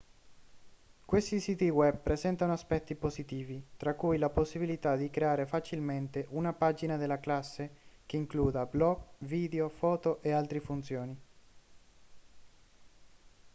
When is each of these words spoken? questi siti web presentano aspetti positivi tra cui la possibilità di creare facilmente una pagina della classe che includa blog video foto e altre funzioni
questi 1.05 1.39
siti 1.39 1.69
web 1.69 1.97
presentano 1.99 2.53
aspetti 2.53 2.95
positivi 2.95 3.63
tra 3.77 3.93
cui 3.93 4.17
la 4.17 4.31
possibilità 4.31 4.95
di 4.95 5.11
creare 5.11 5.45
facilmente 5.45 6.25
una 6.31 6.53
pagina 6.53 6.97
della 6.97 7.19
classe 7.19 7.69
che 8.07 8.17
includa 8.17 8.65
blog 8.65 8.97
video 9.19 9.69
foto 9.69 10.17
e 10.23 10.31
altre 10.31 10.59
funzioni 10.59 11.17